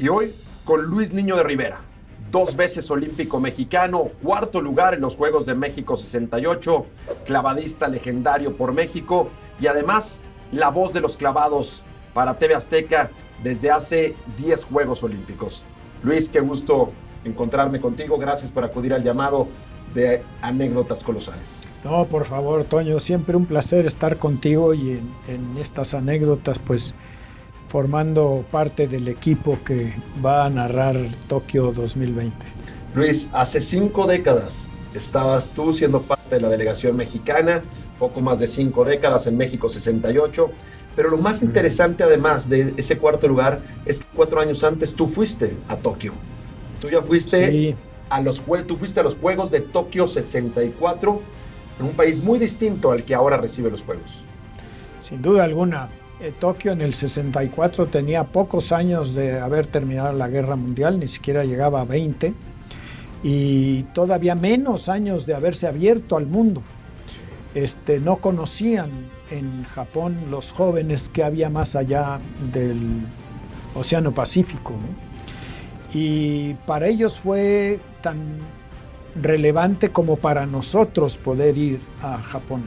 [0.00, 0.32] Y hoy
[0.64, 1.82] con Luis Niño de Rivera,
[2.32, 6.86] dos veces olímpico mexicano, cuarto lugar en los Juegos de México 68,
[7.26, 9.28] clavadista legendario por México
[9.60, 10.22] y además
[10.52, 13.10] la voz de los clavados para TV Azteca
[13.44, 15.64] desde hace 10 Juegos Olímpicos.
[16.02, 16.92] Luis, qué gusto
[17.26, 18.16] encontrarme contigo.
[18.16, 19.48] Gracias por acudir al llamado
[19.92, 21.52] de anécdotas colosales.
[21.84, 26.94] No, por favor, Toño, siempre un placer estar contigo y en, en estas anécdotas, pues
[27.70, 29.92] formando parte del equipo que
[30.24, 30.96] va a narrar
[31.28, 32.34] Tokio 2020.
[32.96, 37.62] Luis, hace cinco décadas estabas tú siendo parte de la delegación mexicana,
[38.00, 40.50] poco más de cinco décadas en México 68,
[40.96, 45.06] pero lo más interesante además de ese cuarto lugar es que cuatro años antes tú
[45.06, 46.12] fuiste a Tokio.
[46.80, 47.76] Tú ya fuiste,
[48.08, 51.20] a, los, tú fuiste a los Juegos de Tokio 64
[51.78, 54.24] en un país muy distinto al que ahora recibe los Juegos.
[54.98, 55.88] Sin duda alguna,
[56.20, 61.08] eh, Tokio en el 64 tenía pocos años de haber terminado la guerra mundial, ni
[61.08, 62.34] siquiera llegaba a 20,
[63.22, 66.62] y todavía menos años de haberse abierto al mundo.
[67.54, 68.90] Este, no conocían
[69.30, 72.20] en Japón los jóvenes que había más allá
[72.52, 72.78] del
[73.74, 74.74] Océano Pacífico.
[75.92, 78.38] Y para ellos fue tan
[79.20, 82.62] relevante como para nosotros poder ir a Japón.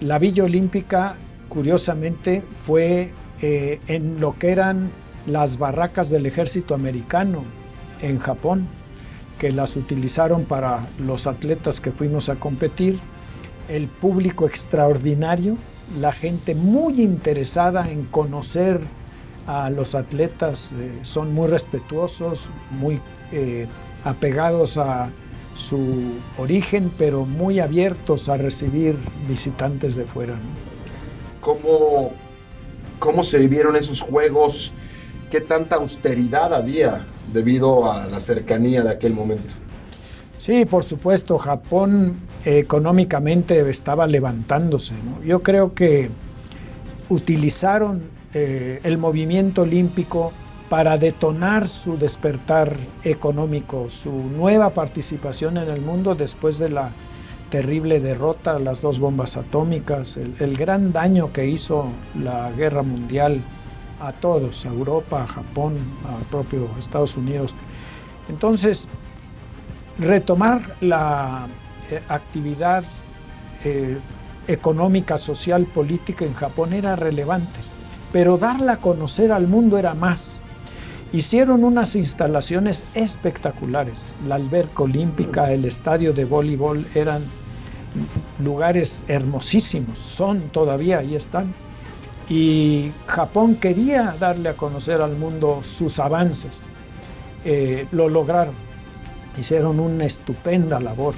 [0.00, 1.16] La Villa Olímpica
[1.52, 4.90] curiosamente, fue eh, en lo que eran
[5.26, 7.44] las barracas del ejército americano
[8.00, 8.66] en Japón,
[9.38, 12.98] que las utilizaron para los atletas que fuimos a competir,
[13.68, 15.58] el público extraordinario,
[16.00, 18.80] la gente muy interesada en conocer
[19.46, 22.98] a los atletas, eh, son muy respetuosos, muy
[23.30, 23.66] eh,
[24.04, 25.10] apegados a
[25.54, 28.96] su origen, pero muy abiertos a recibir
[29.28, 30.36] visitantes de fuera
[31.42, 32.12] cómo,
[32.98, 34.72] cómo se vivieron esos juegos,
[35.30, 39.54] qué tanta austeridad había debido a la cercanía de aquel momento.
[40.38, 44.94] Sí, por supuesto, Japón económicamente estaba levantándose.
[45.24, 46.08] Yo creo que
[47.08, 48.02] utilizaron
[48.34, 50.32] eh, el movimiento olímpico
[50.68, 52.74] para detonar su despertar
[53.04, 56.90] económico, su nueva participación en el mundo después de la
[57.52, 63.42] terrible derrota, las dos bombas atómicas, el, gran daño que hizo la guerra mundial
[64.00, 65.76] a todos, a Europa, a Japón,
[66.06, 67.54] a propio Estados Unidos.
[68.30, 68.88] Entonces,
[69.98, 71.46] retomar la
[71.90, 72.84] eh, actividad
[73.66, 73.98] eh,
[74.48, 77.60] económica, social, política en Japón era relevante,
[78.14, 80.40] pero darla a conocer al mundo era más.
[81.12, 84.14] Hicieron unas instalaciones espectaculares.
[84.26, 87.20] La alberca olímpica, el estadio de voleibol eran
[88.42, 91.52] lugares hermosísimos, son todavía, ahí están.
[92.30, 96.70] Y Japón quería darle a conocer al mundo sus avances.
[97.44, 98.54] Eh, lo lograron,
[99.38, 101.14] hicieron una estupenda labor.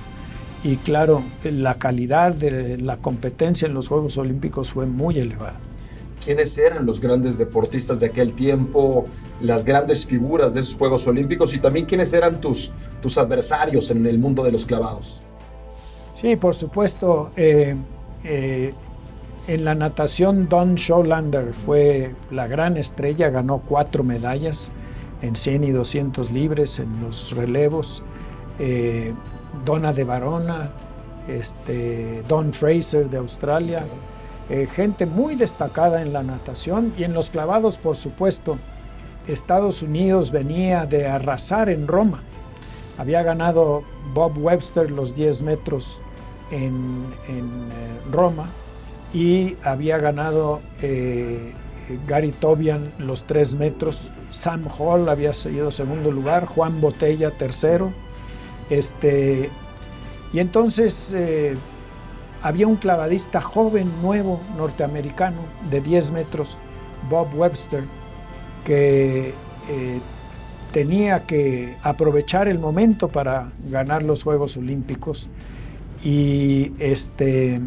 [0.65, 5.61] Y claro, la calidad de la competencia en los Juegos Olímpicos fue muy elevada.
[6.25, 9.07] ¿Quiénes eran los grandes deportistas de aquel tiempo,
[9.41, 14.07] las grandes figuras de esos Juegos Olímpicos y también quiénes eran tus, tus adversarios en
[14.07, 15.21] el mundo de los clavados?
[16.15, 17.31] Sí, por supuesto.
[17.37, 17.77] Eh,
[18.25, 18.73] eh,
[19.47, 24.73] en la natación, Don Schollander fue la gran estrella, ganó cuatro medallas
[25.21, 28.03] en 100 y 200 libres en los relevos.
[28.59, 29.13] Eh,
[29.67, 30.71] Donna de Varona,
[31.29, 33.85] este, Don Fraser de Australia,
[34.49, 38.59] gente muy destacada en la natación y en los clavados, por supuesto.
[39.27, 42.23] Estados Unidos venía de arrasar en Roma.
[42.99, 43.83] Había ganado
[44.13, 46.01] Bob Webster los 10 metros
[46.51, 47.43] en, eh,
[48.13, 48.49] Roma
[49.13, 51.53] y había ganado eh,
[52.07, 57.93] Gary Tobian los 3 metros, Sam Hall había seguido segundo lugar, Juan Botella tercero.
[58.71, 59.51] Este,
[60.33, 61.57] y entonces eh,
[62.45, 65.39] había un clavadista joven, nuevo, norteamericano,
[65.71, 66.59] de 10 metros,
[67.11, 67.83] Bob Webster,
[68.65, 69.35] que
[70.73, 75.31] tenía que aprovechar el momento para ganar los Juegos Olímpicos
[76.03, 77.61] y este,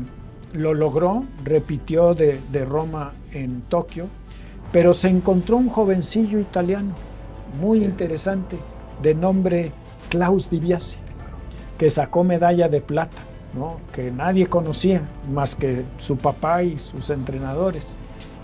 [0.54, 4.08] lo logró, repitió de, Roma en Tokio,
[4.72, 6.94] pero se encontró un jovencillo italiano
[7.60, 8.58] muy interesante
[9.02, 9.72] de nombre
[10.10, 10.98] Klaus Di Biasi,
[11.80, 13.18] que sacó medalla de plata,
[13.92, 15.02] que nadie conocía
[15.32, 17.96] más que su papá y sus entrenadores.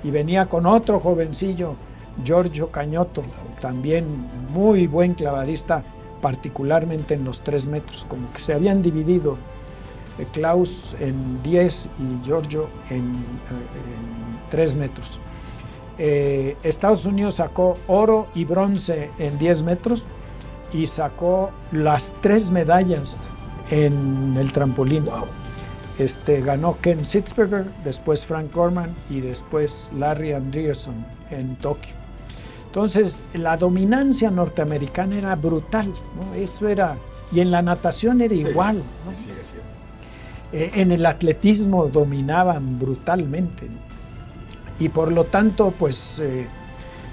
[0.04, 1.76] Y venía con otro jovencillo
[2.24, 3.24] Giorgio Cañoto,
[3.62, 4.06] también
[4.54, 5.84] muy buen clavadista,
[6.22, 9.38] particularmente en los tres metros, como que se habían dividido
[10.20, 13.14] eh, Klaus en 10 y Giorgio en,
[14.52, 15.20] 3 metros.
[15.98, 20.08] eh, Estados Unidos sacó oro y bronce en 10 metros
[20.74, 23.30] y sacó las tres medallas
[23.74, 25.06] en el trampolín.
[25.98, 31.96] Este, ganó Ken Sitzberger, después Frank Gorman y después Larry Andreessen en Tokio.
[32.68, 36.34] Entonces, la dominancia norteamericana era brutal, ¿no?
[36.36, 36.98] Eso era,
[37.32, 38.82] y en la natación era igual,
[40.52, 43.68] eh, en el atletismo dominaban brutalmente.
[44.80, 46.48] Y por lo tanto, pues eh,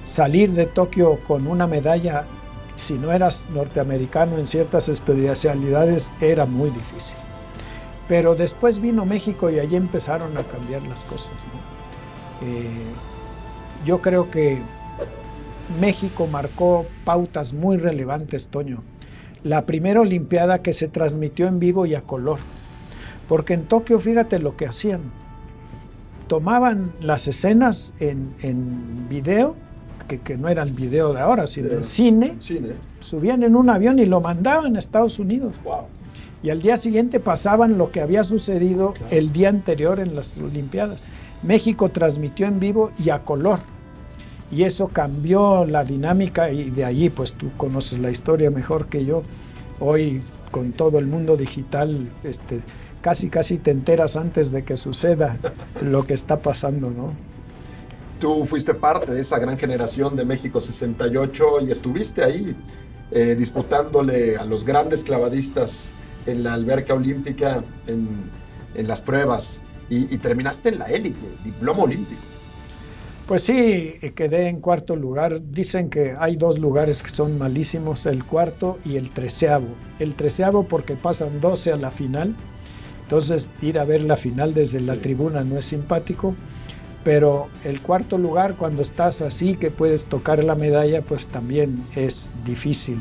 [0.07, 2.25] salir de Tokio con una medalla,
[2.81, 7.17] si no eras norteamericano en ciertas especialidades, era muy difícil.
[8.09, 11.47] Pero después vino México y allí empezaron a cambiar las cosas.
[12.43, 12.69] Eh,
[13.85, 14.61] yo creo que
[15.79, 18.83] México marcó pautas muy relevantes, Toño.
[19.45, 22.41] La primera Olimpiada que se transmitió en vivo y a color.
[23.29, 25.03] Porque en Tokio, fíjate lo que hacían.
[26.27, 29.55] Tomaban las escenas en, video,
[30.19, 32.37] que, no era el video de ahora, sino en cine,
[33.01, 35.55] subían en un avión y lo mandaban a Estados Unidos.
[36.43, 41.03] Y al día siguiente pasaban lo que había sucedido el día anterior en las Olimpiadas.
[41.43, 43.61] México transmitió en vivo y a color
[44.51, 49.05] y eso cambió la dinámica y de allí pues tú conoces la historia mejor que
[49.05, 49.23] yo.
[49.79, 52.61] Hoy con todo el mundo digital, este,
[53.01, 55.39] casi casi te enteras antes de que suceda
[55.81, 57.15] lo que está pasando, ¿no?
[58.21, 62.55] Tú fuiste parte de esa gran generación de México 68 y estuviste ahí
[63.11, 65.89] eh, disputándole a los grandes clavadistas
[66.27, 68.09] en la alberca olímpica, en,
[68.75, 72.21] en las pruebas, y, y terminaste en la élite, diploma olímpico.
[73.27, 75.41] Pues sí, quedé en cuarto lugar.
[75.51, 79.69] Dicen que hay dos lugares que son malísimos, el cuarto y el treceavo.
[79.99, 82.35] El treceavo porque pasan 12 a la final,
[83.05, 86.35] entonces ir a ver la final desde la tribuna no es simpático,
[87.05, 92.33] pero el cuarto lugar cuando estás así que puedes tocar la medalla, pues también es
[92.45, 93.01] difícil.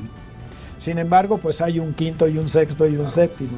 [0.77, 3.57] Sin embargo, pues hay un quinto y un sexto y un séptimo.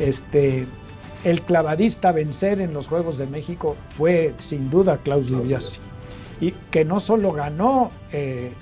[0.00, 0.66] Este,
[1.22, 5.80] el clavadista a vencer en los Juegos de México fue sin duda Claudio Biasi,
[6.40, 8.52] y que no solo ganó eh,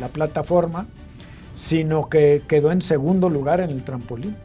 [0.00, 0.86] la plataforma,
[1.54, 4.36] sino que quedó en segundo lugar en el trampolín.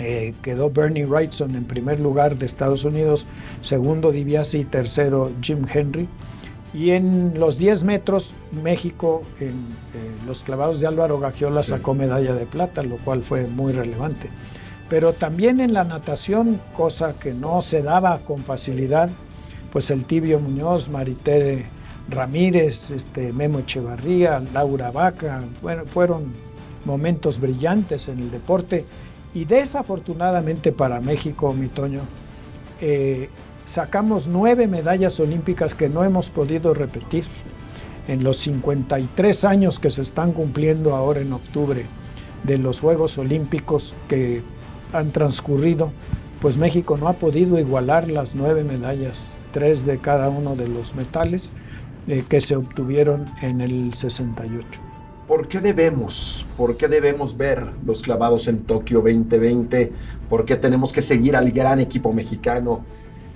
[0.00, 3.26] Eh, quedó Bernie Wrightson en primer lugar de Estados Unidos,
[3.60, 6.08] segundo DiBiase y tercero Jim Henry.
[6.72, 9.52] Y en los 10 metros, México, en eh,
[10.26, 14.30] los clavados de Álvaro Gagiola, sacó medalla de plata, lo cual fue muy relevante.
[14.88, 19.10] Pero también en la natación, cosa que no se daba con facilidad,
[19.70, 21.66] pues el Tibio Muñoz, Maritere
[22.08, 26.32] Ramírez, este, Memo Echevarría, Laura Vaca, bueno, fueron
[26.84, 28.86] momentos brillantes en el deporte
[29.34, 32.02] y desafortunadamente para México, mi Toño,
[32.80, 33.28] eh,
[33.64, 37.24] sacamos nueve medallas olímpicas que no hemos podido repetir
[38.08, 41.86] en los 53 años que se están cumpliendo ahora en octubre
[42.42, 44.42] de los Juegos Olímpicos que
[44.92, 45.92] han transcurrido,
[46.40, 50.94] pues México no ha podido igualar las nueve medallas, tres de cada uno de los
[50.94, 51.52] metales
[52.08, 54.89] eh, que se obtuvieron en el 68.
[55.30, 59.92] ¿Por qué debemos, por qué debemos ver los clavados en Tokio 2020?
[60.28, 62.84] ¿Por qué tenemos que seguir al gran equipo mexicano?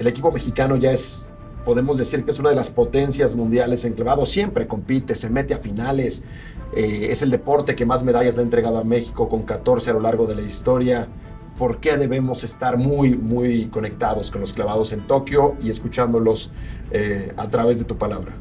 [0.00, 1.28] El equipo mexicano ya es,
[1.64, 5.54] podemos decir que es una de las potencias mundiales en clavados, siempre compite, se mete
[5.54, 6.24] a finales,
[6.74, 9.92] eh, es el deporte que más medallas le ha entregado a México con 14 a
[9.92, 11.06] lo largo de la historia
[11.56, 16.50] por qué debemos estar muy, muy conectados con los clavados en Tokio y escuchándolos
[16.90, 18.32] eh, a través de tu palabra.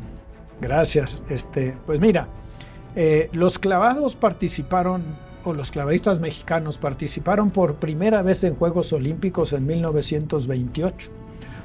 [0.60, 1.22] Gracias.
[1.30, 2.28] Este, pues mira,
[2.96, 5.04] eh, los clavados participaron,
[5.44, 11.12] o los clavadistas mexicanos participaron por primera vez en Juegos Olímpicos en 1928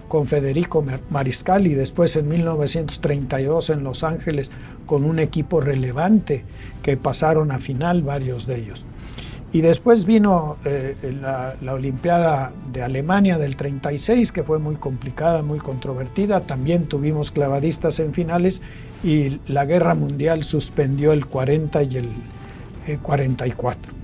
[0.09, 4.51] con Federico Mariscal y después en 1932 en Los Ángeles
[4.87, 6.45] con un equipo relevante
[6.83, 8.87] que pasaron a final varios de ellos.
[9.51, 15.59] Y después vino eh, la, Olimpiada de Alemania del 36, que fue muy complicada, muy
[15.59, 16.41] controvertida.
[16.41, 18.61] También tuvimos clavadistas en finales
[19.03, 22.09] y la guerra mundial suspendió el 40 y el
[23.03, 23.93] 44.
[23.93, 23.95] Eh,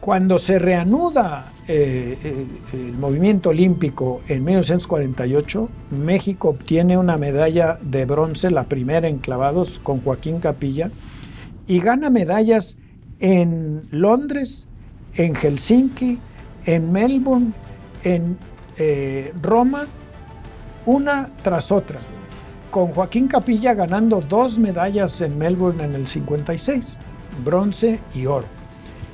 [0.00, 8.50] Cuando se reanuda eh, el movimiento olímpico en 1948, México obtiene una medalla de bronce,
[8.50, 10.90] la primera en clavados con Joaquín Capilla,
[11.66, 12.76] y gana medallas
[13.20, 14.66] en Londres,
[15.14, 16.18] en Helsinki,
[16.66, 17.52] en Melbourne,
[18.04, 18.36] en
[18.76, 19.86] eh, Roma,
[20.86, 21.98] una tras otra,
[22.70, 26.98] con Joaquín Capilla ganando dos medallas en Melbourne en el 56,
[27.44, 28.46] bronce y oro.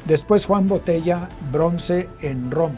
[0.04, 2.75] Después Juan Botella, bronce en Roma.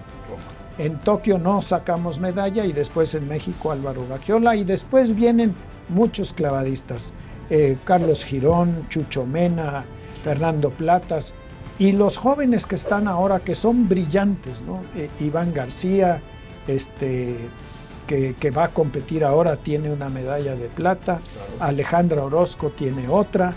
[0.79, 5.55] En Tokio no sacamos medalla y después en México Álvaro Gagiola y después vienen
[5.89, 7.15] muchos clavadistas.
[7.49, 9.85] Eh, Carlos Girón, Chucho Mena,
[10.27, 11.35] Fernando Platas,
[11.79, 14.83] y los jóvenes que están ahora, que son brillantes, ¿no?
[14.97, 16.21] Eh, Iván García,
[16.67, 17.37] este,
[18.09, 21.21] que, que, va a competir ahora, tiene una medalla de plata,
[21.61, 23.55] Alejandra Orozco tiene otra.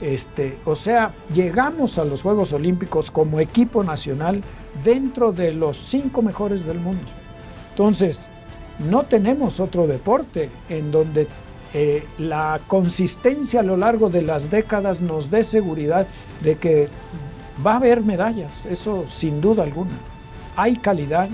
[0.00, 4.40] Este, o sea, llegamos a los Juegos Olímpicos como equipo nacional
[4.82, 7.12] dentro de los cinco mejores del mundo.
[7.72, 8.30] Entonces,
[8.78, 11.28] no tenemos otro deporte en donde
[11.78, 16.06] eh, la consistencia a lo largo de las décadas nos dé seguridad
[16.42, 16.88] de que
[17.64, 19.98] va a haber medallas, eso sin duda alguna.
[20.56, 21.28] Hay calidad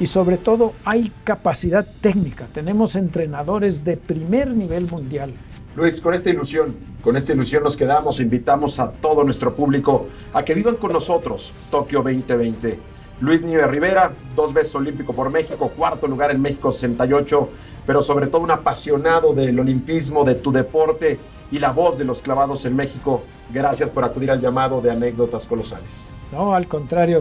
[0.00, 2.48] y sobre todo hay capacidad técnica.
[2.52, 5.32] Tenemos entrenadores de primer nivel mundial.
[5.76, 10.44] Luis, con esta ilusión, con esta ilusión nos quedamos, invitamos a todo nuestro público a
[10.44, 12.93] que vivan con nosotros Tokio 2020.
[13.24, 17.48] Luis Niño Rivera, dos veces olímpico por México, cuarto lugar en México 68,
[17.86, 21.18] pero sobre todo un apasionado del olimpismo, de tu deporte
[21.50, 23.22] y la voz de los clavados en México.
[23.50, 26.10] Gracias por acudir al llamado de anécdotas colosales.
[26.32, 27.20] No, al contrario,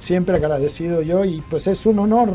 [0.00, 2.30] siempre agradecido yo y pues es un honor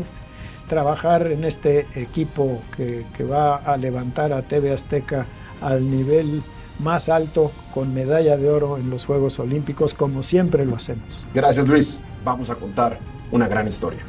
[0.70, 5.26] trabajar en este equipo que, que va a levantar a TV Azteca
[5.60, 6.42] al nivel
[6.78, 11.26] más alto con medalla de oro en los Juegos Olímpicos como siempre lo hacemos.
[11.34, 12.98] Gracias Luis, vamos a contar
[13.30, 14.02] una gran historia.